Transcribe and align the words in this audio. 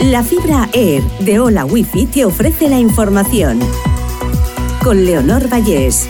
La 0.00 0.22
fibra 0.22 0.68
Air 0.74 1.02
de 1.20 1.40
Hola 1.40 1.64
Wifi 1.64 2.04
te 2.04 2.26
ofrece 2.26 2.68
la 2.68 2.78
información. 2.78 3.58
Con 4.84 5.06
Leonor 5.06 5.50
Vallés. 5.50 6.06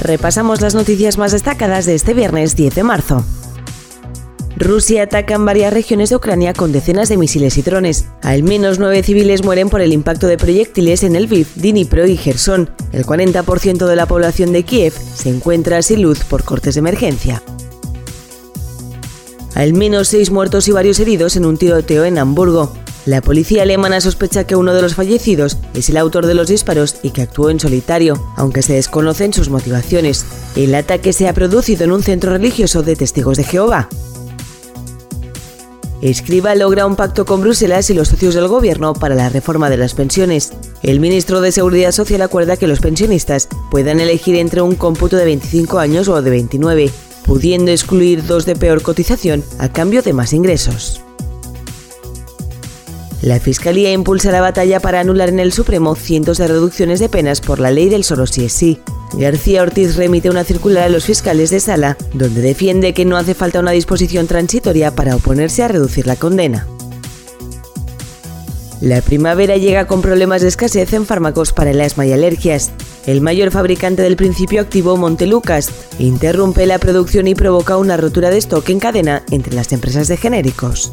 Repasamos 0.00 0.60
las 0.60 0.74
noticias 0.74 1.18
más 1.18 1.30
destacadas 1.30 1.86
de 1.86 1.94
este 1.94 2.14
viernes 2.14 2.56
10 2.56 2.74
de 2.74 2.82
marzo. 2.82 3.24
Rusia 4.56 5.04
ataca 5.04 5.34
en 5.34 5.44
varias 5.44 5.72
regiones 5.72 6.10
de 6.10 6.16
Ucrania 6.16 6.52
con 6.52 6.72
decenas 6.72 7.08
de 7.08 7.16
misiles 7.16 7.56
y 7.58 7.62
drones. 7.62 8.06
Al 8.22 8.42
menos 8.42 8.80
nueve 8.80 9.04
civiles 9.04 9.44
mueren 9.44 9.68
por 9.68 9.82
el 9.82 9.92
impacto 9.92 10.26
de 10.26 10.36
proyectiles 10.36 11.04
en 11.04 11.14
el 11.14 11.26
Lviv, 11.26 11.46
Dnipro 11.54 12.06
y 12.06 12.16
Gerson. 12.16 12.70
El 12.92 13.06
40% 13.06 13.86
de 13.86 13.96
la 13.96 14.06
población 14.06 14.52
de 14.52 14.64
Kiev 14.64 14.94
se 15.14 15.28
encuentra 15.28 15.80
sin 15.82 16.02
luz 16.02 16.24
por 16.24 16.42
cortes 16.42 16.74
de 16.74 16.80
emergencia. 16.80 17.40
Al 19.56 19.72
menos 19.72 20.08
seis 20.08 20.30
muertos 20.30 20.68
y 20.68 20.72
varios 20.72 21.00
heridos 21.00 21.34
en 21.34 21.46
un 21.46 21.56
tiroteo 21.56 22.04
en 22.04 22.18
Hamburgo. 22.18 22.74
La 23.06 23.22
policía 23.22 23.62
alemana 23.62 24.02
sospecha 24.02 24.44
que 24.44 24.54
uno 24.54 24.74
de 24.74 24.82
los 24.82 24.94
fallecidos 24.94 25.56
es 25.72 25.88
el 25.88 25.96
autor 25.96 26.26
de 26.26 26.34
los 26.34 26.48
disparos 26.48 26.96
y 27.02 27.08
que 27.08 27.22
actuó 27.22 27.48
en 27.48 27.58
solitario, 27.58 28.22
aunque 28.36 28.60
se 28.60 28.74
desconocen 28.74 29.32
sus 29.32 29.48
motivaciones. 29.48 30.26
El 30.56 30.74
ataque 30.74 31.14
se 31.14 31.26
ha 31.26 31.32
producido 31.32 31.84
en 31.84 31.92
un 31.92 32.02
centro 32.02 32.32
religioso 32.32 32.82
de 32.82 32.96
testigos 32.96 33.38
de 33.38 33.44
Jehová. 33.44 33.88
Escriba 36.02 36.54
logra 36.54 36.84
un 36.84 36.94
pacto 36.94 37.24
con 37.24 37.40
Bruselas 37.40 37.88
y 37.88 37.94
los 37.94 38.08
socios 38.08 38.34
del 38.34 38.48
gobierno 38.48 38.92
para 38.92 39.14
la 39.14 39.30
reforma 39.30 39.70
de 39.70 39.78
las 39.78 39.94
pensiones. 39.94 40.52
El 40.82 41.00
ministro 41.00 41.40
de 41.40 41.50
Seguridad 41.50 41.92
Social 41.92 42.20
acuerda 42.20 42.58
que 42.58 42.66
los 42.66 42.80
pensionistas 42.80 43.48
puedan 43.70 44.00
elegir 44.00 44.36
entre 44.36 44.60
un 44.60 44.74
cómputo 44.74 45.16
de 45.16 45.24
25 45.24 45.78
años 45.78 46.08
o 46.08 46.20
de 46.20 46.28
29, 46.28 46.90
pudiendo 47.26 47.70
excluir 47.70 48.24
dos 48.24 48.46
de 48.46 48.56
peor 48.56 48.82
cotización 48.82 49.44
a 49.58 49.72
cambio 49.72 50.02
de 50.02 50.12
más 50.12 50.32
ingresos. 50.32 51.02
La 53.22 53.40
Fiscalía 53.40 53.92
impulsa 53.92 54.30
la 54.30 54.40
batalla 54.40 54.78
para 54.78 55.00
anular 55.00 55.28
en 55.30 55.40
el 55.40 55.52
Supremo 55.52 55.96
cientos 55.96 56.38
de 56.38 56.46
reducciones 56.46 57.00
de 57.00 57.08
penas 57.08 57.40
por 57.40 57.58
la 57.58 57.70
ley 57.70 57.88
del 57.88 58.04
solo 58.04 58.26
sí 58.26 58.44
es 58.44 58.52
sí. 58.52 58.78
García 59.14 59.62
Ortiz 59.62 59.96
remite 59.96 60.30
una 60.30 60.44
circular 60.44 60.84
a 60.84 60.88
los 60.88 61.06
fiscales 61.06 61.50
de 61.50 61.60
sala, 61.60 61.96
donde 62.12 62.40
defiende 62.40 62.94
que 62.94 63.04
no 63.04 63.16
hace 63.16 63.34
falta 63.34 63.60
una 63.60 63.70
disposición 63.70 64.26
transitoria 64.26 64.94
para 64.94 65.16
oponerse 65.16 65.62
a 65.62 65.68
reducir 65.68 66.06
la 66.06 66.16
condena. 66.16 66.68
La 68.80 69.00
primavera 69.00 69.56
llega 69.56 69.86
con 69.86 70.02
problemas 70.02 70.42
de 70.42 70.48
escasez 70.48 70.92
en 70.92 71.06
fármacos 71.06 71.52
para 71.52 71.70
el 71.70 71.80
asma 71.80 72.06
y 72.06 72.12
alergias. 72.12 72.72
El 73.06 73.22
mayor 73.22 73.50
fabricante 73.50 74.02
del 74.02 74.16
principio 74.16 74.60
activo, 74.60 74.96
Montelucas, 74.96 75.70
interrumpe 75.98 76.66
la 76.66 76.78
producción 76.78 77.26
y 77.26 77.34
provoca 77.34 77.78
una 77.78 77.96
rotura 77.96 78.30
de 78.30 78.38
stock 78.38 78.68
en 78.68 78.80
cadena 78.80 79.22
entre 79.30 79.54
las 79.54 79.72
empresas 79.72 80.08
de 80.08 80.18
genéricos. 80.18 80.92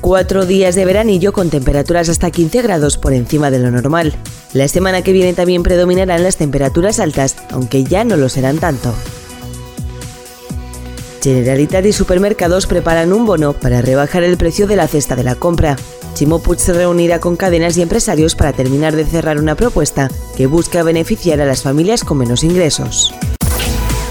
Cuatro 0.00 0.46
días 0.46 0.74
de 0.74 0.84
veranillo 0.84 1.32
con 1.32 1.50
temperaturas 1.50 2.08
hasta 2.08 2.30
15 2.30 2.62
grados 2.62 2.96
por 2.96 3.12
encima 3.12 3.50
de 3.50 3.58
lo 3.58 3.70
normal. 3.70 4.12
La 4.52 4.68
semana 4.68 5.02
que 5.02 5.12
viene 5.12 5.32
también 5.32 5.62
predominarán 5.62 6.22
las 6.22 6.36
temperaturas 6.36 7.00
altas, 7.00 7.36
aunque 7.50 7.84
ya 7.84 8.04
no 8.04 8.16
lo 8.16 8.28
serán 8.28 8.58
tanto. 8.58 8.94
Generalitat 11.22 11.86
y 11.86 11.92
supermercados 11.92 12.66
preparan 12.66 13.12
un 13.12 13.24
bono 13.24 13.52
para 13.52 13.80
rebajar 13.80 14.24
el 14.24 14.36
precio 14.36 14.66
de 14.66 14.74
la 14.74 14.88
cesta 14.88 15.14
de 15.14 15.22
la 15.22 15.36
compra. 15.36 15.76
Chimo 16.14 16.40
Puig 16.40 16.58
se 16.58 16.72
reunirá 16.72 17.20
con 17.20 17.36
cadenas 17.36 17.76
y 17.76 17.82
empresarios 17.82 18.34
para 18.34 18.52
terminar 18.52 18.96
de 18.96 19.04
cerrar 19.04 19.38
una 19.38 19.54
propuesta 19.54 20.10
que 20.36 20.46
busca 20.46 20.82
beneficiar 20.82 21.40
a 21.40 21.46
las 21.46 21.62
familias 21.62 22.02
con 22.02 22.18
menos 22.18 22.42
ingresos. 22.42 23.14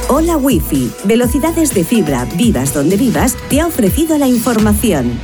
Hola 0.08 0.38
Wi-Fi, 0.38 0.92
velocidades 1.04 1.74
de 1.74 1.84
fibra, 1.84 2.26
vivas 2.38 2.74
donde 2.74 2.96
vivas, 2.96 3.36
te 3.50 3.60
ha 3.60 3.68
ofrecido 3.68 4.18
la 4.18 4.28
información. 4.28 5.20